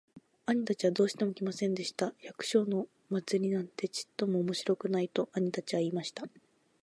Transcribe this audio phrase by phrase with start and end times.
[0.47, 2.15] 兄たちはどうしても来ませんでした。
[2.25, 6.23] 「百姓のお祭なんてちっとも面白くない。」と兄たちは言いました。